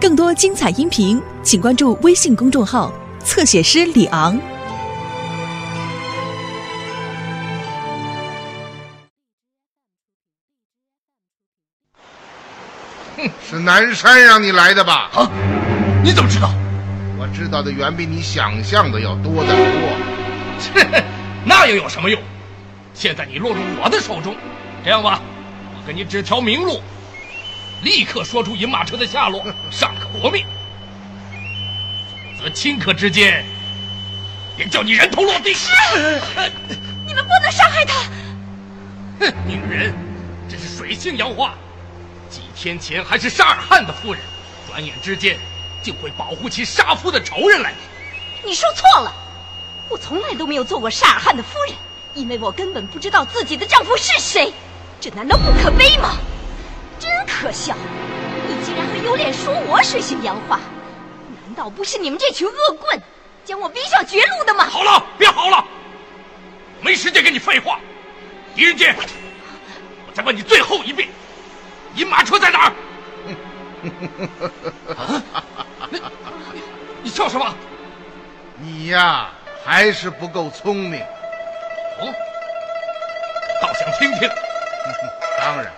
[0.00, 2.92] 更多精彩音频，请关注微信公众号
[3.24, 4.38] “侧写师李昂”。
[13.16, 15.10] 哼，是南山让你来的吧？
[15.14, 15.28] 啊，
[16.04, 16.54] 你怎么知道？
[17.18, 19.58] 我知道的远比你想象的要多得多。
[20.60, 21.04] 切，
[21.44, 22.22] 那又有什么用？
[22.94, 24.36] 现在你落入我的手中，
[24.84, 25.20] 这样吧，
[25.76, 26.80] 我给你指条明路，
[27.82, 30.44] 立刻说出饮马车的下落， 尚可活命；
[32.36, 33.44] 否则顷刻之间，
[34.56, 35.54] 便叫你人头落地。
[37.06, 37.94] 你们不能伤害他！
[39.20, 39.94] 哼，女人，
[40.48, 41.54] 这是水性杨花。
[42.28, 44.22] 几天前还是沙尔汗的夫人，
[44.68, 45.38] 转眼之间
[45.82, 47.72] 竟会保护起杀夫的仇人来。
[48.44, 49.12] 你说错了，
[49.88, 51.74] 我从来都没有做过沙尔汗的夫人，
[52.14, 54.52] 因为我根本不知道自己的丈夫是谁。
[55.00, 56.16] 这难道不可悲吗？
[56.98, 57.74] 真可笑！
[58.46, 60.58] 你竟然还有脸说我水性杨花？
[61.44, 63.00] 难道不是你们这群恶棍
[63.44, 64.64] 将我逼上绝路的吗？
[64.64, 65.64] 好了，别好了，
[66.80, 67.80] 没时间跟你废话。
[68.54, 68.94] 狄仁杰，
[70.06, 71.08] 我再问你最后一遍。
[71.94, 72.72] 你马车在哪儿？
[74.96, 75.22] 啊！
[75.90, 76.02] 你
[77.02, 77.54] 你笑什么？
[78.56, 79.30] 你呀，
[79.64, 81.00] 还是不够聪明。
[82.00, 82.12] 哦，
[83.62, 84.28] 倒想听听。
[85.38, 85.72] 当然，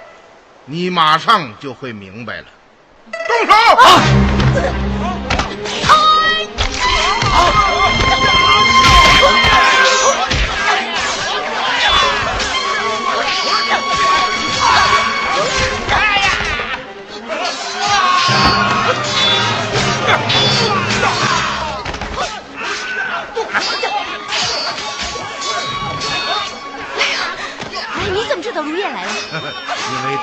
[0.64, 2.46] 你马上就会明白了。
[3.12, 3.52] 动手！
[3.76, 4.89] 啊！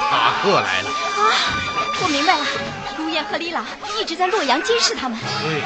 [0.09, 0.91] 塔克来了啊！
[1.99, 2.45] 我明白了，
[2.97, 3.65] 卢燕和李朗
[3.99, 5.17] 一直在洛阳监视他们。
[5.41, 5.61] 对。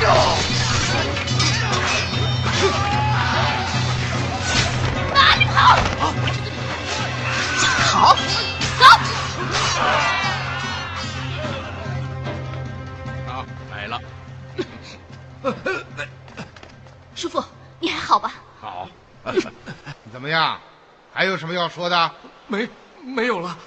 [0.00, 0.33] 怎
[21.34, 22.12] 有什么要说的？
[22.46, 22.68] 没，
[23.02, 23.58] 没有了。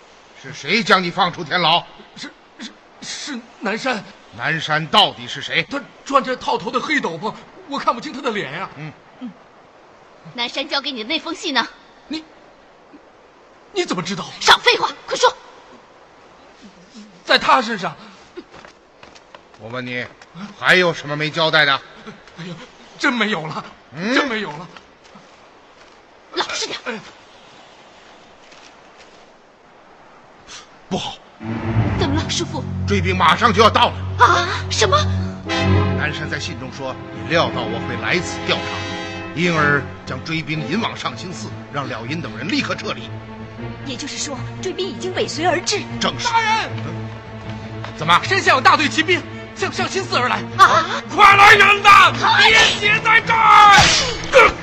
[0.42, 1.84] 是谁将你放出天牢？
[2.16, 4.02] 是是是南山。
[4.38, 5.62] 南山到底是谁？
[5.70, 7.34] 他穿着套头的黑斗篷，
[7.68, 8.70] 我看不清他的脸呀。
[8.78, 9.30] 嗯嗯。
[10.34, 11.68] 南山交给你的那封信呢？
[12.08, 12.24] 你
[13.74, 14.24] 你怎么知道？
[14.40, 15.36] 少废话，快说。
[17.26, 17.94] 在他身上。
[19.60, 20.06] 我问你，
[20.58, 21.82] 还有什么没交代的？
[22.38, 22.56] 哎呀，
[22.98, 24.66] 真没有了，真没有了。
[26.32, 27.02] 老实点！
[30.90, 31.16] 不好！
[32.00, 32.64] 怎么了，师傅？
[32.88, 34.26] 追兵马上就要到了！
[34.26, 34.48] 啊？
[34.70, 34.98] 什么？
[35.98, 38.62] 南山在信中说，你料到我会来此调查，
[39.36, 43.10] 因而将追兵引往上清寺，让了因等人立刻撤离。
[43.86, 45.82] 也就是说，追兵已经尾随而至。
[46.00, 46.28] 正是。
[46.28, 46.70] 大人，
[47.98, 48.18] 怎么？
[48.24, 49.22] 山下有大队骑兵
[49.56, 50.38] 向上清寺而来！
[50.58, 50.86] 啊！
[51.14, 52.14] 快来人呐！
[52.40, 54.54] 狄仁杰在这儿！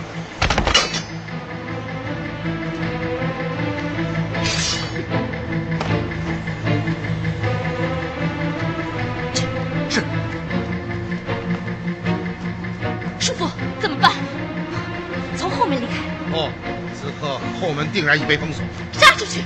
[17.92, 19.42] 定然已被封锁，杀出去！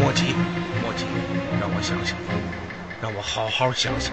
[0.00, 0.34] 莫急，
[0.82, 1.04] 莫急，
[1.60, 2.16] 让我想想，
[3.00, 4.12] 让我好好想想。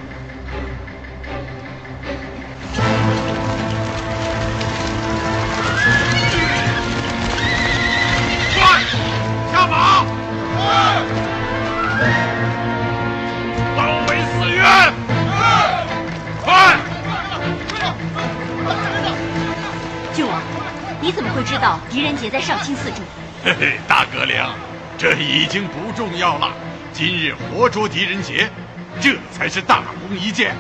[21.50, 23.02] 知道狄仁杰在上清寺住？
[23.44, 24.52] 嘿嘿，大哥俩，
[25.00, 26.54] 这已经不重要了。
[26.94, 28.48] 今日活捉狄仁杰，
[29.02, 30.56] 这才是大功一件。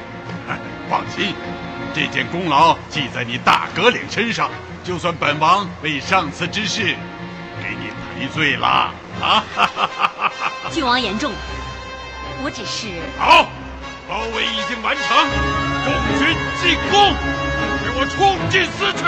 [0.89, 1.35] 放心，
[1.93, 4.49] 这件功劳记在你大哥俩身上。
[4.83, 6.95] 就算本王为上次之事
[7.61, 8.91] 给你赔罪了。
[9.21, 9.43] 啊！
[10.71, 11.37] 郡王言重了，
[12.41, 12.87] 我只是……
[13.19, 13.47] 好，
[14.07, 15.05] 包围已经完成，
[15.85, 17.13] 众军进攻，
[17.83, 19.03] 给我冲进寺去！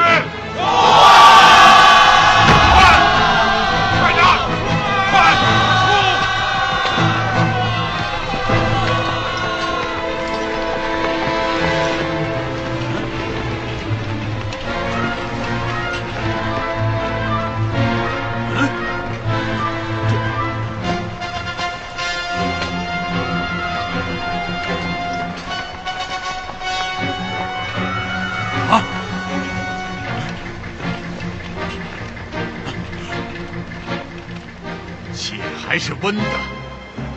[36.02, 36.24] 温的，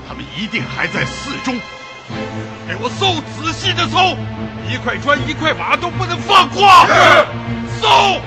[0.06, 1.54] 他们一定还在寺中。
[2.68, 4.16] 给我搜，仔细的搜，
[4.70, 6.68] 一块砖一块瓦都不能放过。
[7.80, 8.20] 搜！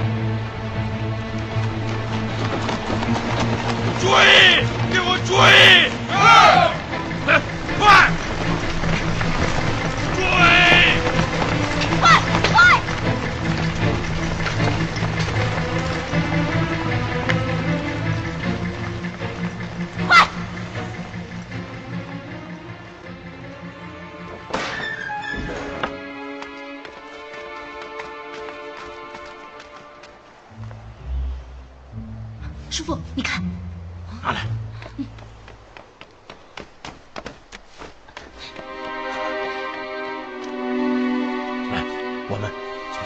[4.01, 4.66] 追！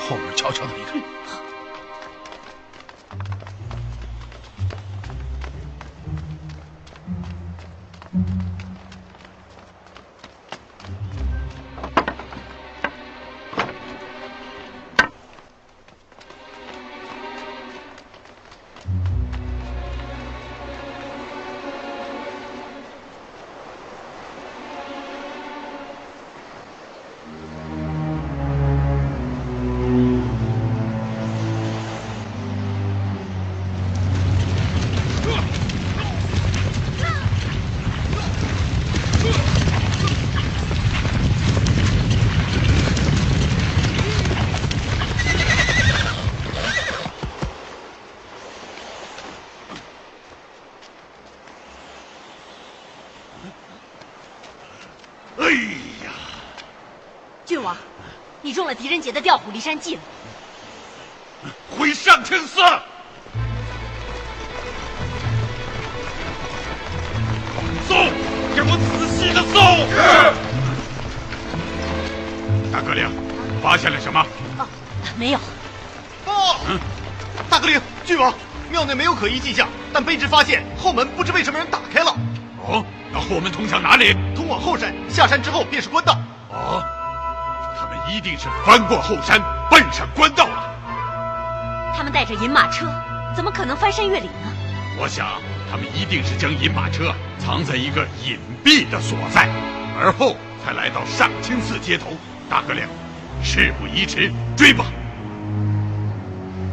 [0.02, 1.51] 后门悄悄的离开。
[59.12, 60.02] 的调虎离山计了。
[61.78, 62.62] 回上清寺！
[67.88, 67.96] 搜，
[68.56, 69.60] 给我仔细的搜！
[72.72, 73.10] 大哥领，
[73.62, 74.26] 发现了什么？
[74.60, 74.68] 哦，
[75.18, 75.40] 没有。
[76.26, 76.56] 哦，
[77.50, 78.34] 大哥领，郡王，
[78.70, 82.16] 庙内没有可疑迹象，但卑职发现后门不知为什么人打开了，
[82.66, 84.14] 哦，那后门通向哪里？
[84.36, 84.94] 通往后山。
[85.10, 86.18] 下山之后便是官道。
[86.50, 86.84] 哦，
[88.12, 91.94] 一定是翻过后山，奔上官道了。
[91.96, 92.86] 他们带着银马车，
[93.34, 94.52] 怎么可能翻山越岭呢？
[95.00, 95.40] 我想，
[95.72, 99.48] 他们一定是将银马车藏在一个隐蔽的所在，
[99.98, 102.08] 而后才来到上清寺街头。
[102.50, 102.86] 大哥俩，
[103.42, 104.84] 事不宜迟，追吧！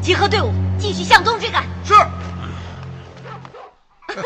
[0.02, 1.62] 集合队伍，继续向东追赶。
[1.84, 1.94] 是。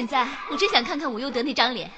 [0.00, 1.90] 现在我真想看看武又德那张脸。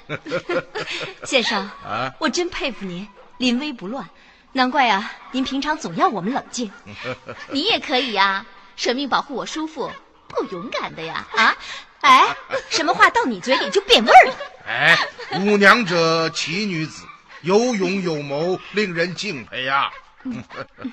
[1.23, 3.07] 先生，啊我真佩服您，
[3.37, 4.05] 临危不乱，
[4.51, 6.69] 难怪啊，您平常总要我们冷静。
[7.49, 8.45] 你也可以呀、
[8.75, 9.89] 舍命保护我叔父，
[10.29, 11.25] 够勇敢的呀！
[11.33, 11.55] 啊，
[12.01, 12.35] 哎，
[12.69, 14.35] 什么话到你嘴里就变味儿了？
[14.67, 14.97] 哎，
[15.39, 17.05] 舞娘者奇女子，
[17.43, 19.89] 有勇有谋，令人敬佩啊！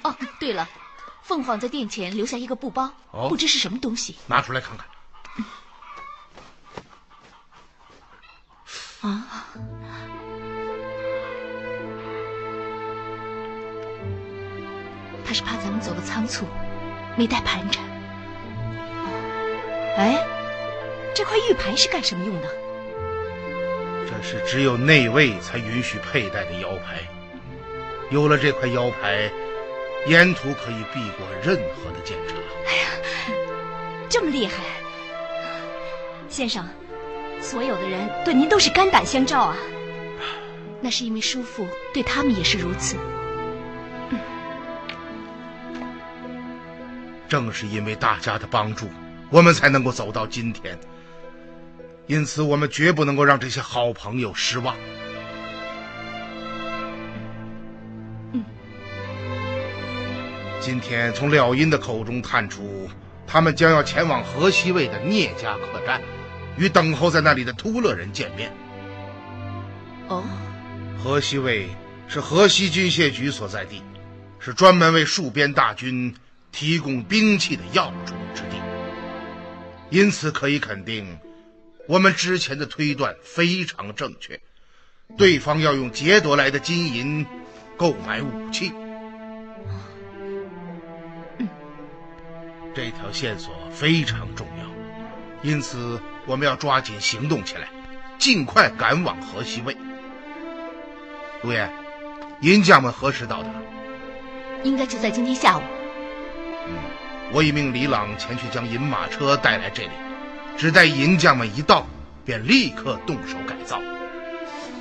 [0.04, 0.68] 哦，对了，
[1.24, 4.14] 凤凰在殿前留下一个布包，哦不知是什么东西。
[4.28, 4.86] 拿出来看看。
[15.24, 16.44] 他是怕咱们走的仓促，
[17.16, 17.84] 没带盘缠。
[19.96, 20.22] 哎，
[21.14, 22.48] 这块玉牌是干什么用的？
[24.06, 27.00] 这是只有内卫才允许佩戴的腰牌。
[28.10, 29.30] 有了这块腰牌，
[30.06, 32.34] 沿途可以避过任何的检查。
[32.66, 32.88] 哎呀
[34.08, 34.64] 这么厉害，
[36.28, 36.66] 先生，
[37.40, 39.56] 所有的人对您都是肝胆相照啊。
[40.80, 42.96] 那是因为叔父对他们也是如此。
[47.28, 48.88] 正是因为大家的帮助，
[49.30, 50.78] 我们才能够走到今天。
[52.06, 54.74] 因此，我们绝不能够让这些好朋友失望。
[60.60, 62.88] 今天从廖因的口中探出，
[63.26, 66.02] 他们将要前往河西卫的聂家客栈，
[66.60, 68.52] 与等候在那里的突勒人见面。
[70.08, 70.22] 哦，
[71.02, 71.70] 河西卫
[72.06, 73.82] 是河西军械局所在地，
[74.38, 76.14] 是专门为戍边大军
[76.52, 78.60] 提供兵器的要冲之地。
[79.88, 81.18] 因此，可以肯定，
[81.88, 84.38] 我们之前的推断非常正确。
[85.16, 87.24] 对方要用劫夺来的金银
[87.78, 88.70] 购买武器。
[92.74, 94.64] 这条线索非常重要，
[95.42, 95.98] 因此
[96.30, 97.66] 我们要抓紧行动起来，
[98.16, 99.76] 尽快赶往河西卫。
[101.42, 101.68] 陆爷，
[102.40, 103.48] 银匠们何时到达？
[104.62, 105.62] 应该就在今天下午。
[106.68, 106.74] 嗯
[107.32, 109.90] 我已命李朗前去将银马车带来这里，
[110.56, 111.84] 只待银匠们一到，
[112.24, 113.80] 便立刻动手改造。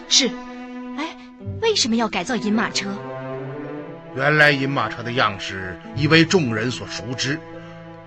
[0.07, 0.27] 是，
[0.97, 1.17] 哎，
[1.63, 2.89] 为什么要改造银马车？
[4.15, 7.39] 原来银马车的样式已为众人所熟知，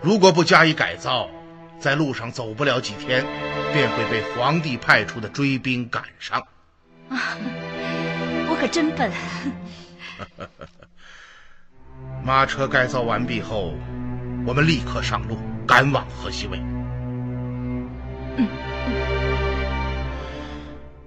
[0.00, 1.28] 如果不加以改造，
[1.82, 3.26] 在路上走不了几天，
[3.72, 6.38] 便会被皇帝派出的追兵赶上。
[7.08, 7.36] 啊，
[8.48, 9.10] 我可真笨。
[12.24, 13.74] 马车改造完毕后，
[14.46, 15.36] 我们立刻上路，
[15.66, 16.56] 赶往河西卫。
[18.36, 18.46] 嗯，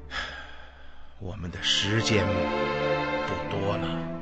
[1.20, 2.26] 我们的时间
[3.28, 4.15] 不多了。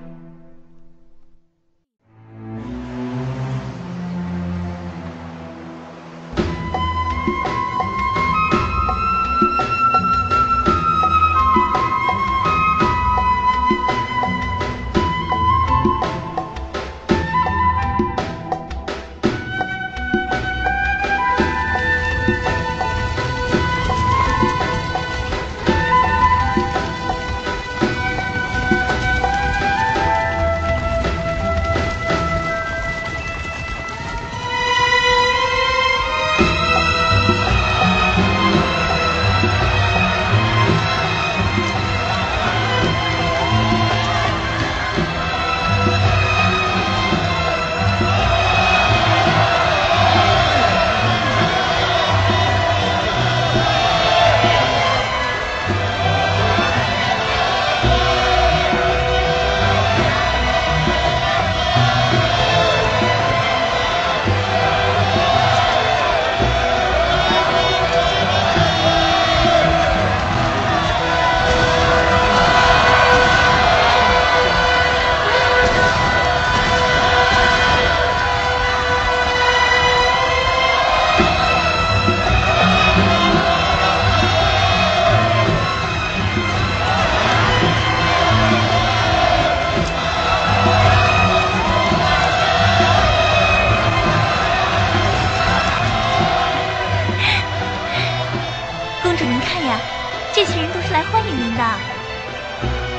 [101.11, 101.63] 欢迎您的，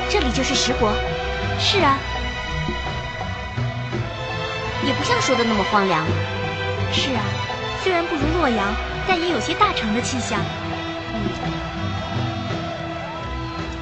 [0.09, 0.93] 这里就是十国，
[1.59, 1.97] 是啊，
[4.85, 6.05] 也不像说的那么荒凉。
[6.91, 7.21] 是啊，
[7.83, 8.73] 虽然不如洛阳，
[9.07, 10.39] 但也有些大城的气象。
[11.13, 11.19] 嗯。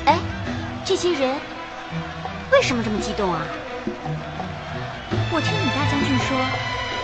[0.06, 0.18] 哎，
[0.84, 1.36] 这些人
[2.52, 3.42] 为什么这么激动啊？
[5.32, 6.38] 我听李大将军说，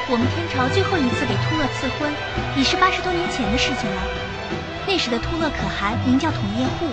[0.09, 2.11] 我们天朝最后一次给突勒赐婚，
[2.55, 4.28] 已是八十多年前的事情了。
[4.89, 6.87] 那时的突勒可汗名叫统叶护，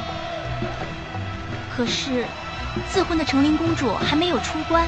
[1.74, 2.26] 可是。
[2.92, 4.86] 赐婚的成林公主还没有出关，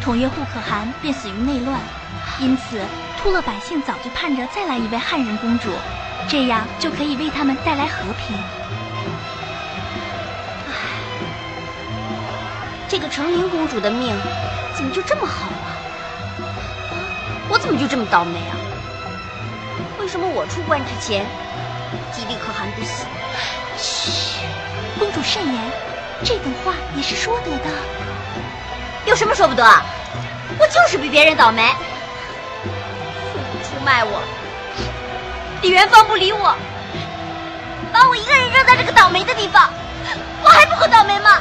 [0.00, 1.78] 统叶护可汗便死于内乱，
[2.40, 2.80] 因此
[3.18, 5.68] 突勒百姓早就盼着再来一位汉人公主，
[6.26, 8.34] 这样就可以为他们带来和平。
[10.68, 10.72] 唉，
[12.88, 14.16] 这个成林公主的命
[14.74, 15.76] 怎么就这么好啊？
[17.50, 18.56] 我怎么就这么倒霉啊？
[20.00, 21.26] 为什么我出关之前，
[22.12, 23.04] 吉利可汗不死？
[23.76, 24.40] 嘘，
[24.98, 25.62] 公主慎言。
[26.24, 27.70] 这等话也是说得的，
[29.06, 29.64] 有什么说不得？
[30.58, 31.62] 我就是比别人倒霉。
[32.64, 34.20] 父母出卖我，
[35.62, 36.56] 李元芳不理我，
[37.92, 39.70] 把我一个人扔在这个倒霉的地方，
[40.42, 41.38] 我还不够倒霉吗？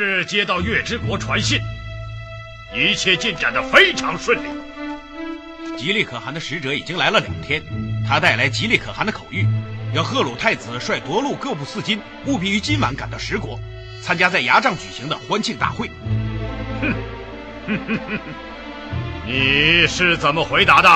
[0.00, 1.60] 日接到月之国传信，
[2.74, 4.48] 一切进展的非常顺利。
[5.76, 7.62] 吉利可汗的使者已经来了两天，
[8.08, 9.46] 他带来吉利可汗的口谕，
[9.92, 13.60] 要赫鲁太子率夺路各部四金，务必于今晚赶到十国，
[14.00, 15.90] 参加在牙帐举行的欢庆大会。
[16.80, 16.94] 哼，
[17.66, 18.18] 哼哼哼，
[19.26, 20.88] 你是怎么回答的？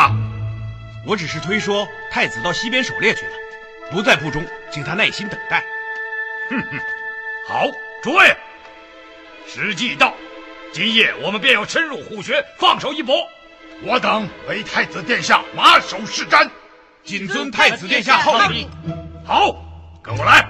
[1.05, 3.33] 我只是推说太子到西边狩猎去了，
[3.91, 5.63] 不在部中，请他耐心等待。
[6.49, 6.79] 哼哼，
[7.47, 7.71] 好，
[8.03, 8.35] 诸位。
[9.47, 10.15] 时机已到，
[10.73, 13.29] 今夜我们便要深入虎穴，放手一搏。
[13.83, 16.49] 我等为太子殿下马首是瞻，
[17.05, 18.69] 谨遵太子殿下号令。
[19.25, 19.55] 好，
[20.03, 20.49] 跟我来。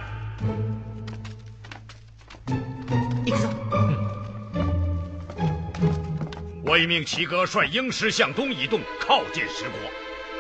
[6.65, 9.79] 我我已命齐哥率鹰师向东移动，靠近石国，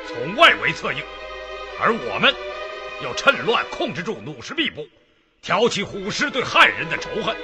[0.09, 0.99] 从外围策应；
[1.79, 2.35] 而我们
[3.05, 4.85] 要趁乱控制住弩师密部，
[5.43, 7.37] 挑起虎师对汉人的仇恨，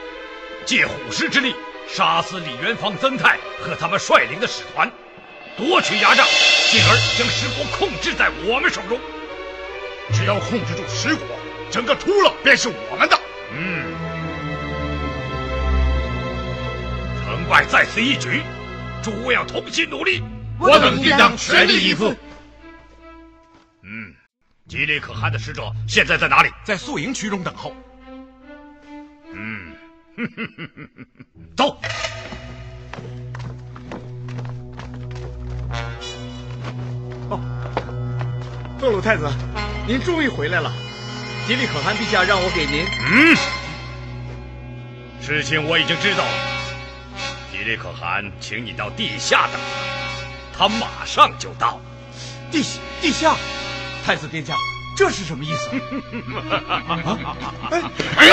[0.65, 1.55] 借虎师之力
[1.89, 4.91] 杀死李元芳、曾泰和他们率领的使团，
[5.57, 6.27] 夺取牙帐，
[6.71, 8.99] 进而将石国控制在我们手中。
[10.13, 11.27] 只要控制住石国，
[11.71, 13.21] 整个秃了便是我们的。
[13.53, 13.95] 嗯，
[17.25, 18.43] 成败在此一举，
[19.03, 20.23] 诸位要同心努力。
[20.59, 22.15] 我等定当全力以赴。
[23.83, 24.15] 嗯，
[24.69, 26.51] 吉利可汗的使者现在在哪里？
[26.65, 27.75] 在宿营区中等候。
[30.21, 30.89] 嗯，
[31.57, 31.81] 走。
[37.31, 37.41] 哦，
[38.79, 39.27] 赫鲁太子，
[39.87, 40.71] 您终于回来了。
[41.47, 42.85] 吉利可汗陛下让我给您。
[43.01, 43.37] 嗯，
[45.23, 46.33] 事情我已经知道了。
[47.51, 49.61] 吉利可汗请你到地下等
[50.57, 51.81] 他，他马上就到。
[52.51, 52.63] 地
[53.01, 53.37] 地下，
[54.05, 54.55] 太子殿下，
[55.01, 55.71] 这是什么意思？
[55.71, 55.81] 啊
[57.73, 57.81] 哎
[58.19, 58.29] 哎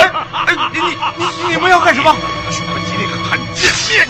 [0.48, 0.52] 哎！
[0.70, 0.78] 你
[1.16, 2.14] 你你们要干什么？
[2.50, 4.06] 去和吉利可汗见面。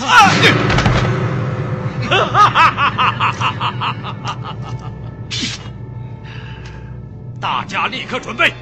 [7.41, 8.53] 大家立刻准备，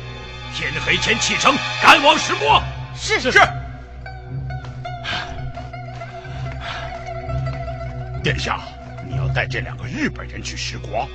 [0.55, 2.63] 天黑前启程，赶往石国。
[2.95, 3.41] 是是。
[8.23, 8.61] 殿下，
[9.09, 11.09] 你要带这两个日本人去石国？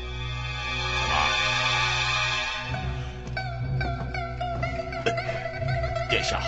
[6.22, 6.40] 殿下，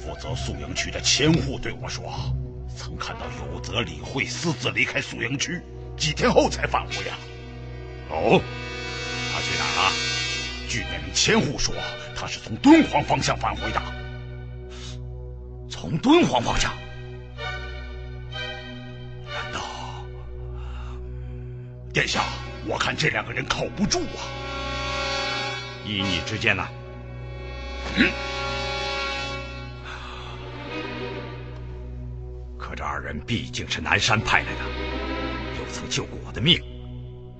[0.00, 2.12] 负责宿营区的千户对我说，
[2.76, 5.62] 曾看到有泽理会私自离开宿营区，
[5.96, 7.14] 几天后才返回呀。
[8.10, 8.42] 哦，
[9.32, 9.92] 他去哪儿了？
[10.68, 11.72] 据那名千户说，
[12.16, 13.80] 他是从敦煌方向返回的。
[15.70, 16.74] 从敦煌方向？
[19.28, 19.60] 难道？
[21.92, 22.24] 殿下，
[22.66, 24.26] 我看这两个人靠不住啊。
[25.86, 26.66] 依你之见呢？
[27.96, 28.10] 嗯。
[32.78, 34.60] 这二人毕竟是南山派来的，
[35.58, 36.62] 又曾救过我的命，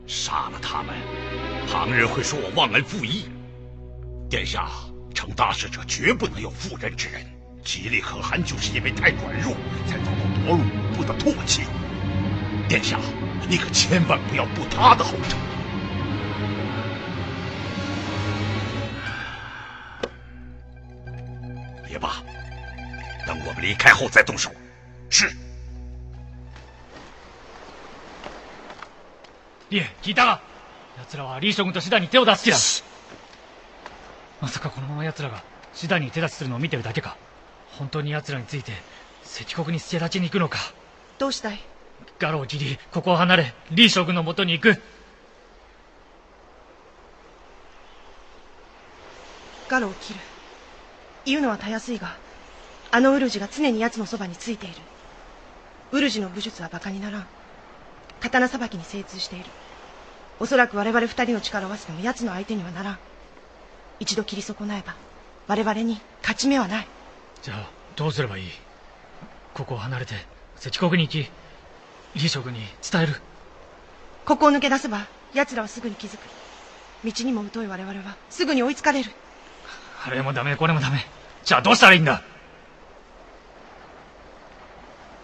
[0.05, 0.97] 杀了他们，
[1.71, 3.27] 旁人会说我忘恩负义。
[4.29, 4.69] 殿下，
[5.15, 7.25] 成大事者绝不能有妇人之仁。
[7.63, 9.55] 吉利可汗就是因为太软弱，
[9.87, 11.63] 才遭到夺入五部的唾弃。
[12.69, 12.99] 殿下，
[13.49, 15.39] 你可千万不要步他的后尘。
[21.87, 22.17] 别罢，
[23.25, 24.51] 等我们离开后再动手。
[25.11, 25.27] 是。
[29.71, 30.41] 李聞いたか？
[30.99, 32.57] 奴らは李将軍とシダに手を出す気だ。
[34.41, 35.43] まさかこのまま奴らが
[35.75, 37.17] シダに手出しするのを見てるだけか。
[37.79, 38.73] 本当に奴らについて
[39.43, 40.59] 赤国に捨て立ちに行くのか。
[41.19, 41.61] どうしたい？
[42.19, 44.81] ガロを切りここを離れ李将軍のもとに行く。
[49.69, 50.21] ガロを切る。
[51.25, 52.17] 言うのはたやすいが
[52.91, 54.77] あのウルジが常に奴のそばについている
[55.91, 57.27] ウルジの武術は馬鹿にならん。
[58.21, 59.47] 刀さばきに精通している。
[60.41, 62.99] おそらく我々二人の力を合わせても奴の相手にはならん。
[64.01, 64.95] 一度切り損なえば
[65.49, 66.89] 我々に勝ち目はない。
[67.43, 68.51] じゃあどうすればいい？
[69.55, 70.15] ここを離れて
[70.65, 71.31] 赤国に行き
[72.15, 73.15] 李将軍に伝える。
[74.25, 76.21] ここを抜け出せば奴らはすぐに気づく。
[77.05, 79.11] 道にも疎い我々はすぐに追いつかれる。
[80.05, 81.07] あれもダメこれもダメ。
[81.45, 82.23] じゃあどうしたらいいんだ？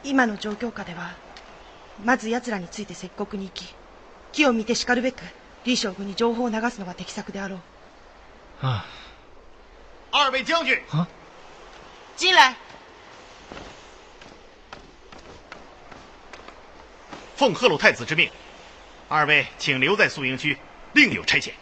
[0.04, 1.12] 今の状況下では
[2.04, 3.74] まず奴らについて漆黒に行き
[4.32, 5.22] 木を見て叱るべく
[5.64, 7.60] 李将軍に情報を流すのが適策であろう。
[8.62, 8.84] あ。
[10.12, 11.06] 二位将軍あ？
[12.16, 12.54] 进来
[17.36, 18.30] 奉赫鲁太子之命，
[19.08, 20.56] 二位请留在宿营区，
[20.92, 21.52] 另有差遣。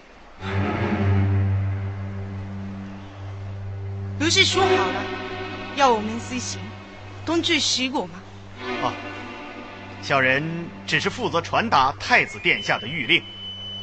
[4.18, 5.02] 不是说好了
[5.76, 6.60] 要我们随行
[7.24, 8.21] 东去石国吗？
[10.01, 10.43] 哦，小人
[10.85, 13.23] 只是负责传达太子殿下的谕令，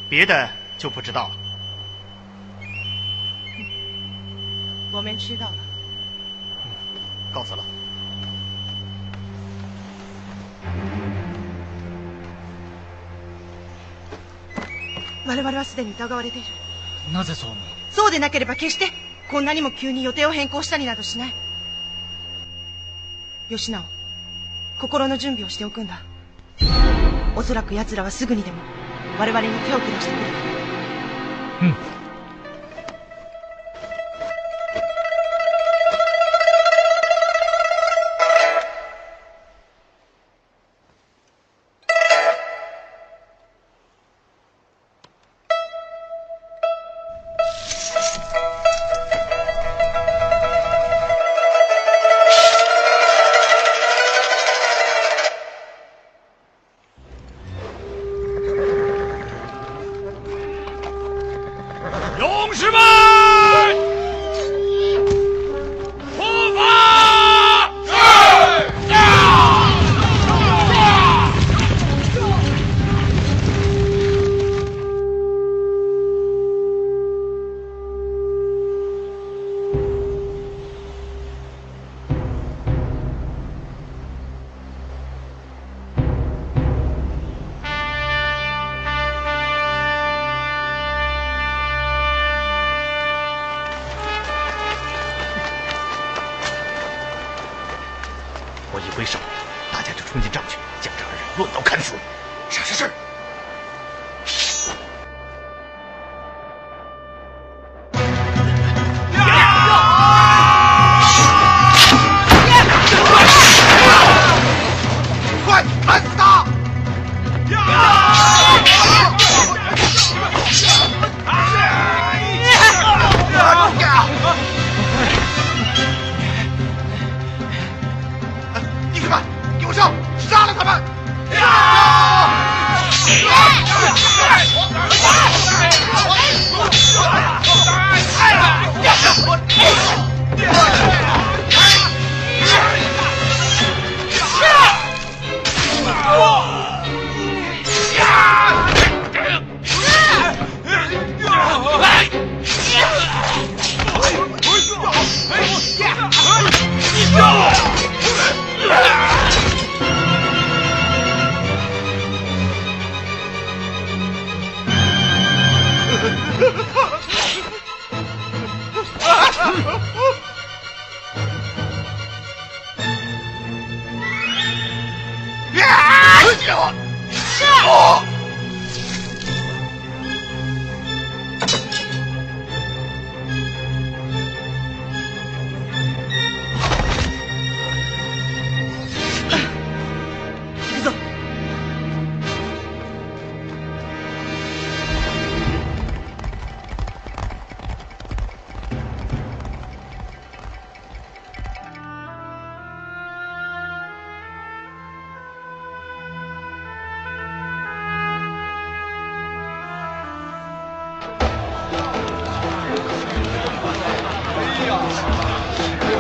[0.09, 1.37] 别的就不知道了。
[4.93, 5.57] 我们知道了。
[7.33, 7.65] 告辞了。
[15.27, 16.47] 我々はすでに疑われている
[17.13, 18.93] なぜそう思うそうでなければ決して
[19.31, 21.35] こんなにも急に予定を変更したりなどしない
[23.49, 23.83] 吉直
[24.80, 26.02] 心の準備をしておくんだ。
[27.36, 28.58] おそらく奴らはすぐにでも
[29.20, 31.70] 我々に手を下してくる。
[31.70, 31.89] うん。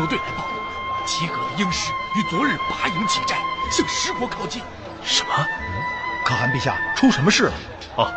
[0.00, 0.44] 外围的巡逻队来报，
[1.06, 3.36] 齐格的鹰师于昨日拔营起寨，
[3.70, 4.62] 向石国靠近。
[5.02, 5.32] 什么？
[6.24, 7.52] 可汗陛下，出什么事了？
[7.96, 8.12] 哦，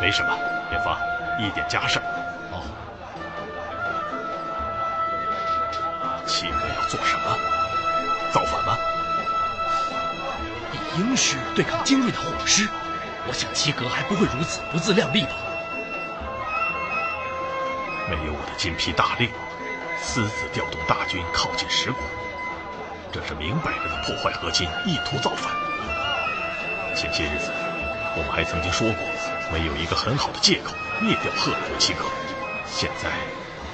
[0.00, 0.28] 没什么，
[0.70, 0.98] 元芳，
[1.38, 2.02] 一点家事儿。
[2.52, 2.62] 哦，
[6.26, 7.38] 齐哥要做什么？
[8.32, 8.76] 造反吗？
[10.72, 12.68] 以鹰师对抗精锐的火师，
[13.26, 15.30] 我想齐格还不会如此不自量力吧？
[18.08, 19.30] 没有我的金皮大令，
[20.16, 22.00] 私自调动大军靠近十国，
[23.12, 25.52] 这是明摆着的破坏和亲，意图造反。
[26.96, 27.52] 前些日子，
[28.16, 29.06] 我们还曾经说过，
[29.52, 32.06] 没有一个很好的借口灭掉赫鲁和齐格，
[32.66, 33.10] 现在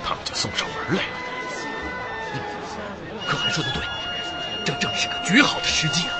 [0.04, 1.14] 他们就送上门来了。
[3.24, 3.84] 可汗说的对，
[4.64, 6.12] 这正是个绝好的时机啊！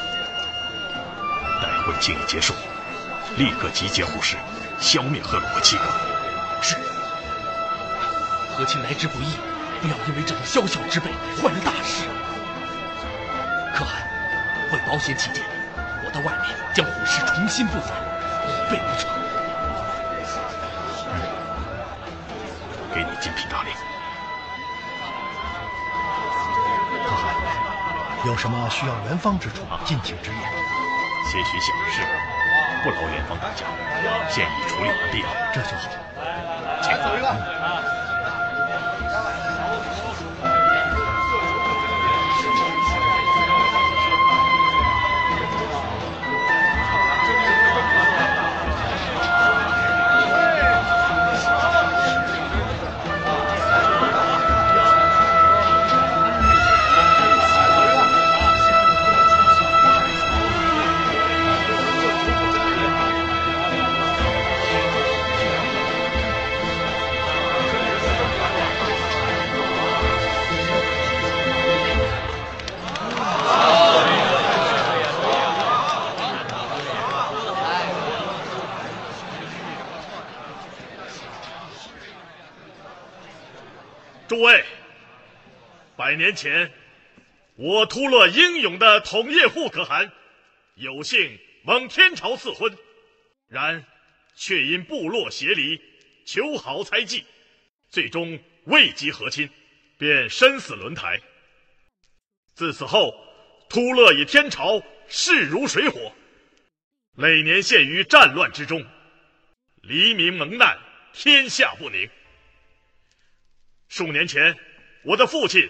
[1.61, 2.55] 待会庆一结束，
[3.37, 4.37] 立刻集结护师，
[4.79, 5.83] 消灭赫鲁和七哥。
[6.63, 6.77] 是。
[8.55, 9.35] 和亲来之不易，
[9.83, 11.11] 不要因为这种宵小之辈
[11.43, 12.15] 坏了大事啊！
[13.75, 14.01] 可汗，
[14.71, 15.43] 为保险起见，
[16.05, 17.91] 我到外面将虎师重新布防，
[18.47, 19.09] 以备不测。
[22.95, 23.75] 给你金批大令。
[27.05, 27.35] 可汗，
[28.25, 30.41] 有什么需要元芳之处，尽请直言。
[31.27, 32.07] 些许小事，
[32.85, 33.67] 不劳元芳大驾，
[34.29, 35.29] 现已处理完毕了。
[35.53, 36.12] 这就好。
[86.13, 86.71] 百年前，
[87.55, 90.13] 我突勒英勇的统叶护可汗，
[90.75, 92.77] 有幸蒙天朝赐婚，
[93.49, 93.83] 然
[94.37, 95.81] 却因部落协离，
[96.27, 97.25] 求好猜忌，
[97.89, 99.49] 最终未及和亲，
[99.97, 101.19] 便身死轮台。
[102.55, 103.15] 自此后，
[103.71, 106.15] 突勒以天朝势如水火，
[107.17, 108.87] 累年陷于战乱之中，
[109.81, 110.79] 黎民蒙难，
[111.15, 112.07] 天下不宁。
[113.89, 114.55] 数年前，
[115.05, 115.67] 我的父亲，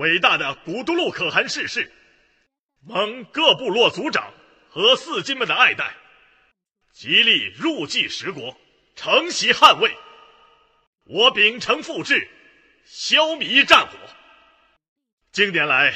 [0.00, 1.92] 伟大的古都路可汗逝世，
[2.86, 4.32] 蒙各部落族长
[4.70, 5.94] 和四金们的爱戴，
[6.94, 8.56] 极力入继十国，
[8.96, 9.94] 承袭汉位。
[11.04, 12.26] 我秉承父志，
[12.86, 13.92] 消弭战火。
[15.32, 15.94] 近年来，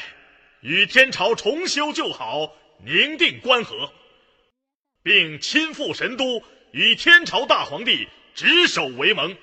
[0.60, 3.90] 与天朝重修旧好，宁定关河，
[5.02, 9.34] 并亲赴神都，与天朝大皇帝执手为盟，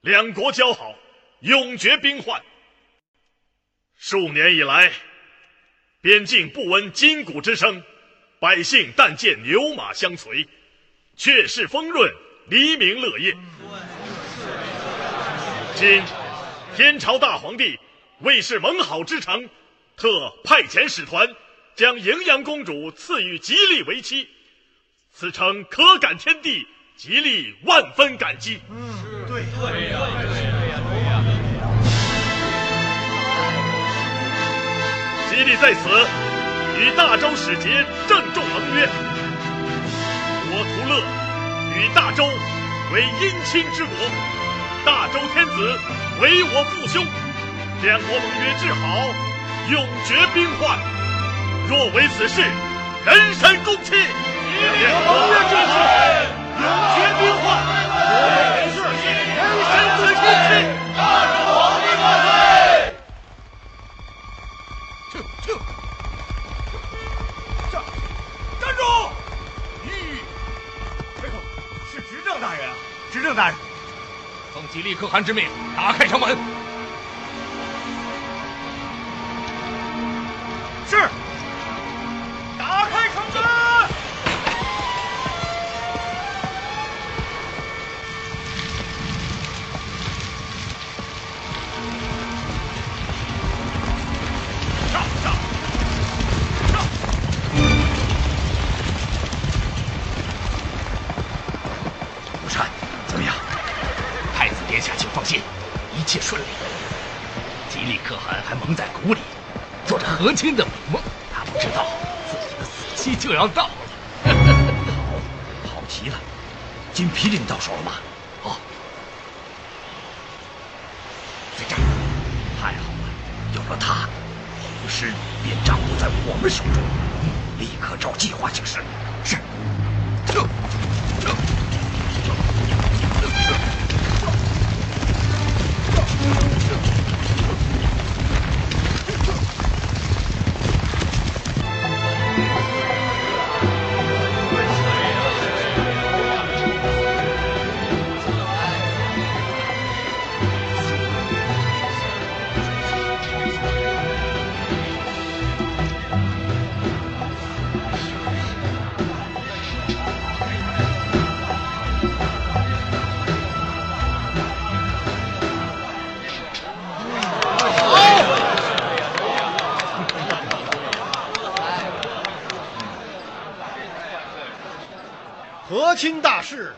[0.00, 0.98] 两国交好，
[1.40, 2.42] 永绝兵患。
[3.98, 4.92] 数年以来，
[6.00, 7.82] 边境不闻金鼓之声，
[8.38, 10.46] 百姓但见牛马相随，
[11.16, 12.08] 却是丰润，
[12.48, 13.36] 黎民乐业。
[15.74, 16.00] 今
[16.76, 17.76] 天朝大皇帝
[18.20, 19.48] 为是盟好之诚，
[19.96, 21.28] 特派遣使团
[21.74, 24.28] 将荥阳公主赐予吉利为妻，
[25.12, 26.64] 此诚可感天地，
[26.96, 28.60] 吉利万分感激。
[28.70, 30.47] 嗯，对对，对呀，对
[35.38, 35.88] 吉利在此
[36.80, 37.70] 与大周使节
[38.08, 38.88] 郑重盟约，
[40.50, 40.98] 我图勒
[41.78, 42.26] 与大周
[42.92, 43.94] 为姻亲之国。
[44.84, 45.78] 大周天子
[46.20, 47.06] 为我父兄，
[47.84, 48.82] 两国盟约至好，
[49.70, 50.76] 永绝兵患。
[51.68, 52.42] 若为此事，
[53.06, 53.94] 人神共泣。
[53.94, 55.70] 两国盟约至好，
[56.58, 56.66] 永
[56.98, 57.46] 绝兵患。
[58.02, 59.06] 若为此事，
[59.38, 59.38] 人
[59.70, 60.66] 神共泣。
[60.98, 60.98] 大
[61.30, 62.37] 周皇帝万岁！
[68.78, 68.84] 住！
[69.84, 69.90] 咦！
[71.20, 71.34] 开口，
[71.92, 72.76] 是执政大人啊！
[73.12, 73.56] 执政大人。
[74.54, 76.57] 奉吉利可汗之命，打开城门。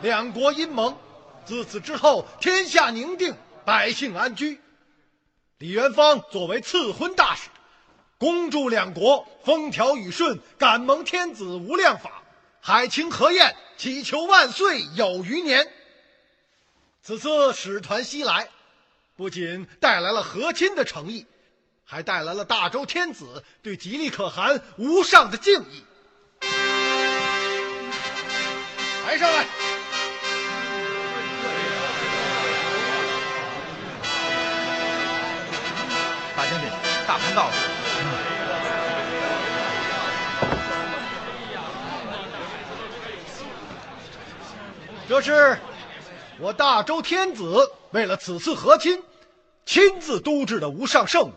[0.02, 0.96] 两国姻盟，
[1.44, 4.58] 自此之后，天下宁定，百姓安居。
[5.58, 7.50] 李元芳作为赐婚大使，
[8.18, 12.22] 恭祝两国风调雨顺，感蒙天子无量法，
[12.60, 15.70] 海清河晏，祈求万岁有余年。
[17.02, 18.48] 此次使团西来，
[19.16, 21.26] 不仅带来了和亲的诚意，
[21.84, 25.84] 还带来了大周天子对吉利可汗无上的敬意。
[29.04, 29.59] 抬上来！
[37.20, 37.54] 军，大盘到了。
[45.08, 45.58] 这是
[46.38, 49.02] 我大周天子为了此次和亲，
[49.66, 51.32] 亲自督制的无上圣物。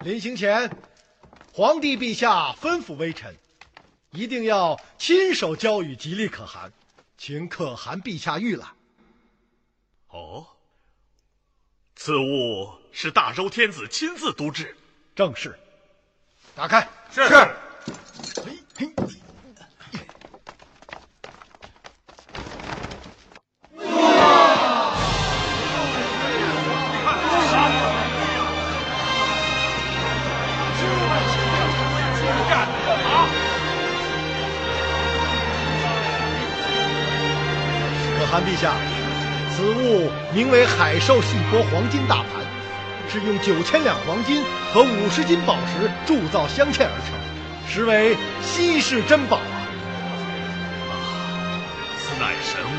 [0.00, 0.70] 临行前，
[1.52, 3.34] 皇帝陛下吩咐微臣。
[4.12, 6.72] 一定要亲手交与吉利可汗，
[7.18, 8.68] 请可汗陛下御览。
[10.08, 10.46] 哦，
[11.94, 14.74] 此物是大周天子亲自督制。
[15.14, 15.54] 正是。
[16.54, 16.88] 打开。
[17.12, 17.28] 是。
[17.28, 17.34] 是。
[18.42, 18.90] 嘿嘿
[27.04, 27.12] 哇
[38.18, 38.74] 可汗陛下
[39.54, 42.45] 此物名为海兽戏波黄金大盘。
[43.08, 44.42] 是用九千两黄金
[44.72, 47.14] 和五十斤宝石铸造镶嵌而成，
[47.72, 49.56] 实为稀世珍宝啊！
[51.98, 52.76] 此乃神物，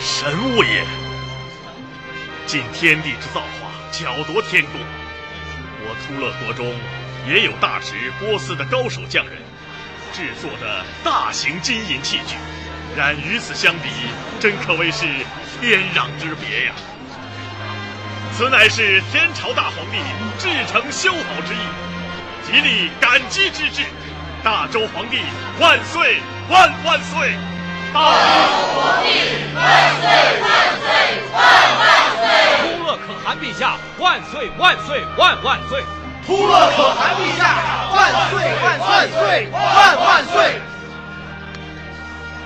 [0.00, 0.84] 神物也！
[2.46, 4.80] 尽天地之造化，巧夺天工。
[5.84, 6.72] 我突勒国中
[7.28, 9.38] 也有大值波斯的高手匠人
[10.12, 12.36] 制作的大型金银器具，
[12.96, 13.88] 然与此相比，
[14.38, 15.06] 真可谓是
[15.60, 16.72] 天壤之别呀！
[18.34, 19.98] 此乃是天朝大皇帝
[20.38, 21.58] 至诚修好之意，
[22.46, 23.82] 极力感激之至。
[24.42, 25.20] 大周皇帝
[25.60, 26.16] 万岁
[26.48, 27.36] 万万岁！
[27.92, 29.06] 大周皇帝
[29.54, 29.60] 万
[30.00, 30.08] 岁
[30.42, 30.84] 万岁
[31.32, 31.38] 万
[31.78, 31.86] 万
[32.18, 32.24] 岁！
[32.58, 35.84] 突勒可汗陛下万岁万岁万万岁！
[36.26, 37.42] 突勒可汗陛下
[37.92, 40.60] 万岁万万岁万万岁！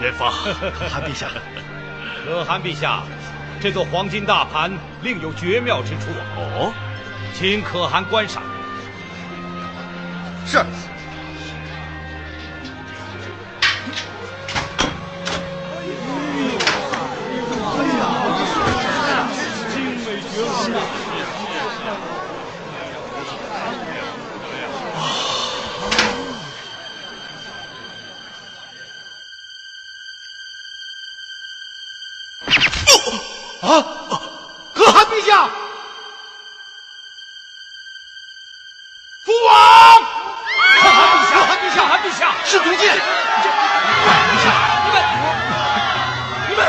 [0.01, 0.31] 元芳，
[0.79, 1.29] 可汗陛下，
[2.27, 3.03] 可汗陛下，
[3.61, 4.71] 这座黄金大盘
[5.03, 6.23] 另有绝妙之处啊！
[6.37, 6.73] 哦，
[7.35, 8.42] 请可汗观赏。
[10.47, 10.64] 是。
[42.57, 42.97] 是毒箭！
[42.97, 44.09] 陛
[44.40, 44.49] 下，
[44.87, 44.97] 你们，
[46.49, 46.64] 你们，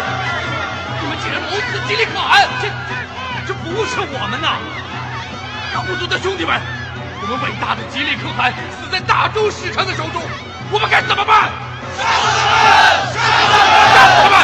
[0.99, 2.45] 你们竟然谋刺吉利可汗！
[2.61, 2.67] 这，
[3.47, 4.59] 这不是我们呐！
[5.87, 6.59] 部族的兄弟们，
[7.21, 10.21] 我们伟大的吉利可汗死在大周使臣的手中，
[10.71, 11.49] 我们该怎么办？
[11.95, 12.03] 杀
[14.19, 14.35] 他们！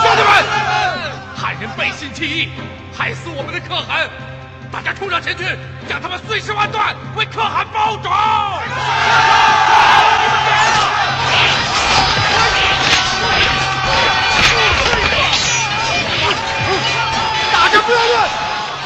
[0.00, 0.30] 兄弟们！
[1.36, 2.52] 汉人背信弃义，
[2.96, 4.08] 害死我们的可汗！
[4.70, 5.44] 大家冲上前去，
[5.88, 8.10] 将他们碎尸万段，为可汗报仇！
[17.74, 18.28] 家不要乱，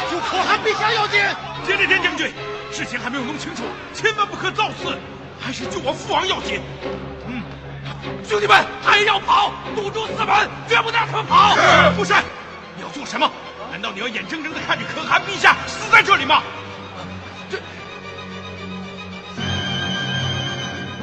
[0.09, 1.21] 救可汗陛下要紧！
[1.65, 2.33] 接着田将军，
[2.71, 4.97] 事情还没有弄清楚，千万不可造次，
[5.39, 6.59] 还是救我父王要紧。
[7.27, 7.43] 嗯，
[8.27, 11.55] 兄弟们还要跑，堵住四门，绝不让他们跑！
[11.95, 12.13] 不是，
[12.75, 13.31] 你要做什么？
[13.69, 16.41] 难道你要眼睁睁的看着可汗陛下死在这里吗？
[17.51, 17.59] 这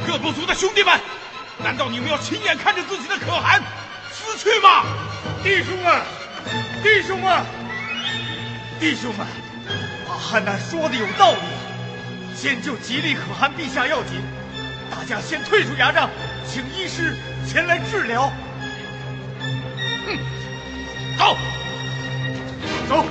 [0.05, 0.99] 各部族的兄弟们，
[1.63, 3.63] 难道你们要亲眼看着自己的可汗
[4.11, 4.83] 死去吗？
[5.45, 6.03] 弟兄们，
[6.83, 7.45] 弟兄们，
[8.79, 9.27] 弟兄们，
[10.07, 11.39] 阿汉那说的有道理，
[12.35, 14.21] 先救吉利可汗陛下要紧。
[14.91, 16.11] 大家先退出牙帐，
[16.47, 17.17] 请医师
[17.47, 18.31] 前来治疗。
[20.07, 20.19] 嗯，
[21.19, 21.37] 走，
[22.87, 23.05] 走，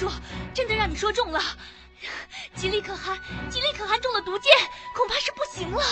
[0.00, 0.10] 主，
[0.54, 1.38] 真的让你说中了。
[2.54, 3.18] 吉利可汗，
[3.50, 4.50] 吉利可汗中了毒箭，
[4.96, 5.82] 恐怕是不行了。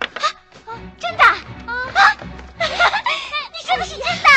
[0.00, 1.22] 啊，真的？
[1.22, 1.38] 啊，
[2.58, 4.28] 你说的是真的？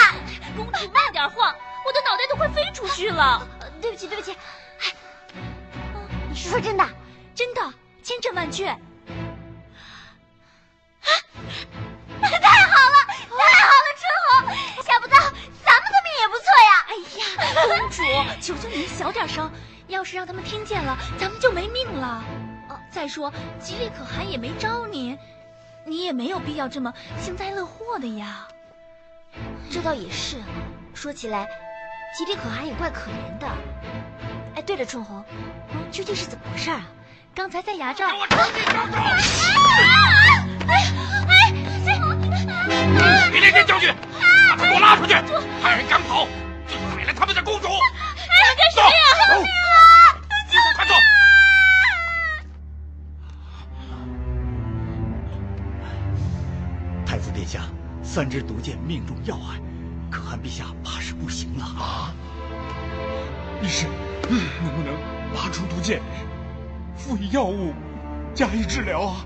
[0.55, 1.51] 公主慢点晃，
[1.83, 3.47] 我的脑袋都快飞出去了。
[3.81, 4.37] 对不起，对不起。
[6.29, 6.87] 你是说真的？
[7.33, 7.73] 真的，
[8.03, 8.77] 千真万确。
[17.01, 17.25] 呀。
[17.37, 18.03] 哎呀，公主，
[18.41, 19.51] 求求你小点声。
[19.87, 22.23] 要是让他们听见了，咱们就没命了。
[22.69, 25.17] 哦，再说吉利可汗也没招您，
[25.85, 28.47] 你也没有必要这么幸灾乐祸的呀。
[29.69, 30.37] 这倒也是，
[30.93, 31.45] 说起来，
[32.17, 33.47] 吉利可汗也怪可怜的。
[34.55, 35.23] 哎，对了，春红，
[35.91, 36.81] 究竟是怎么回事啊？
[37.33, 38.85] 刚才在牙帐，我冲你招
[39.19, 39.49] 手！
[40.67, 40.91] 哎
[41.27, 41.51] 哎，
[43.31, 43.93] 李连天将军，
[44.49, 45.13] 把他给我拉出去！
[45.61, 46.27] 派人赶跑，
[47.21, 47.67] 他们的公主。
[47.67, 47.75] 哎，
[48.57, 48.97] 干什么呀？
[50.49, 50.55] 走！
[50.75, 50.93] 快走！
[57.05, 57.61] 太子殿下，
[58.01, 59.61] 三支毒箭命中要害，
[60.09, 62.11] 可汗陛下怕是不行了啊！
[63.61, 63.85] 医师，
[64.23, 64.95] 能不能
[65.31, 66.01] 拔出毒箭，
[66.97, 67.75] 赋以药物，
[68.33, 69.23] 加以治疗啊？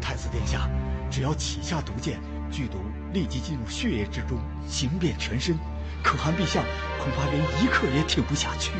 [0.00, 0.70] 太子殿下，
[1.10, 2.20] 只要起下毒箭，
[2.52, 2.78] 剧毒
[3.12, 4.38] 立即进入血液之中，
[4.68, 5.58] 行遍全身，
[6.02, 6.62] 可汗陛下
[6.98, 8.78] 恐怕连一刻也挺不下去了。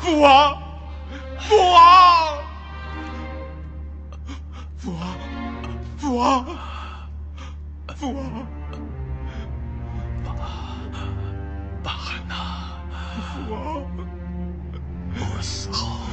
[0.00, 0.62] 父王，
[1.38, 2.38] 父王，
[4.76, 5.04] 父王，
[5.96, 6.44] 父王，
[7.96, 8.24] 父王，
[11.82, 12.34] 巴汉娜，
[13.20, 13.82] 父王，
[15.18, 16.05] 我死后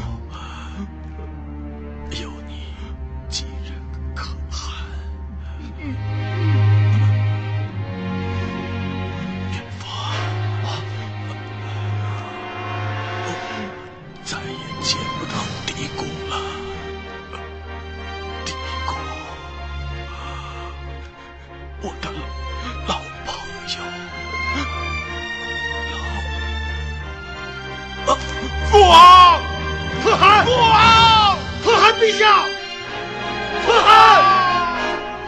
[33.66, 34.24] 可汗，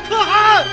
[0.09, 0.65] 可汗，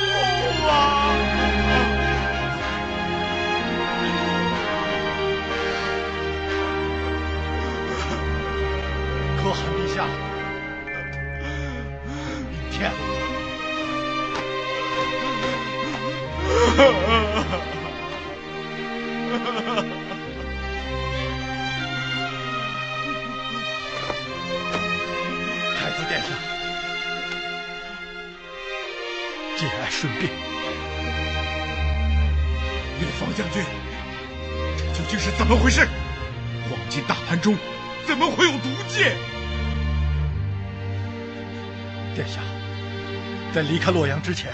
[43.82, 44.52] 开洛阳之前，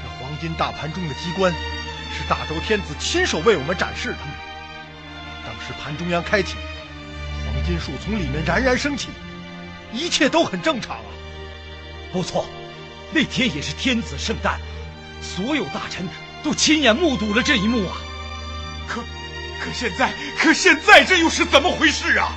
[0.00, 4.18] 这黄金大盘中的机关是大周天子亲手为我们展示的。
[5.44, 6.54] 当时盘中央开启，
[7.44, 9.08] 黄金树从里面冉冉升起，
[9.92, 11.10] 一切都很正常啊。
[12.12, 12.46] 不错，
[13.12, 14.60] 那天也是天子圣诞，
[15.20, 16.06] 所有大臣
[16.44, 17.96] 都亲眼目睹了这一幕啊。
[18.86, 19.00] 可，
[19.60, 22.30] 可现在，可现在这又是怎么回事啊？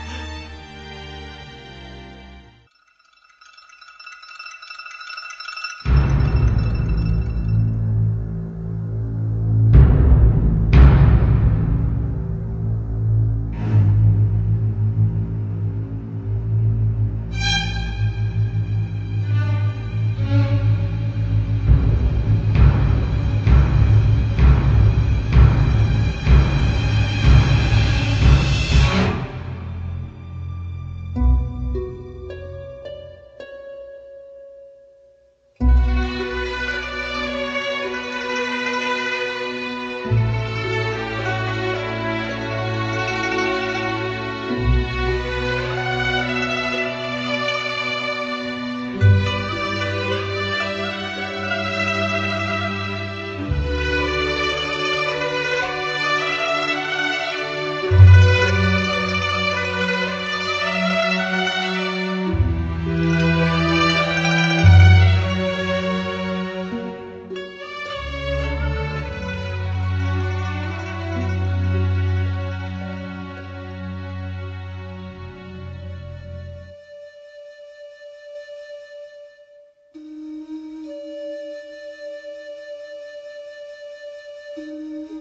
[84.55, 85.20] 更